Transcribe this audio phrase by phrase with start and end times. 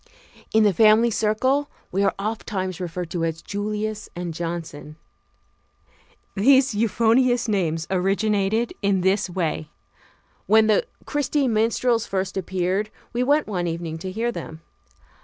[0.51, 4.95] In the family circle we are ofttimes referred to as "Julius" and "Johnson."
[6.35, 9.69] These euphonious names originated in this way:
[10.47, 14.61] When the Christy Minstrels first appeared, we went one evening to hear them.